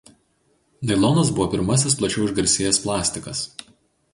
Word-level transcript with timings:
Nailonas 0.91 1.29
buvo 1.35 1.47
pirmasis 1.51 1.99
plačiau 1.99 2.25
išgarsėjęs 2.31 2.81
plastikas. 2.87 3.45